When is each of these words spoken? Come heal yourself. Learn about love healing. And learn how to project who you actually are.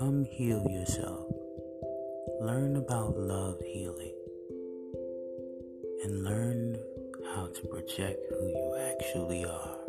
Come 0.00 0.24
heal 0.24 0.64
yourself. 0.70 1.26
Learn 2.40 2.76
about 2.76 3.18
love 3.18 3.60
healing. 3.60 4.14
And 6.02 6.24
learn 6.24 6.78
how 7.34 7.48
to 7.48 7.66
project 7.66 8.18
who 8.30 8.46
you 8.46 8.76
actually 8.80 9.44
are. 9.44 9.79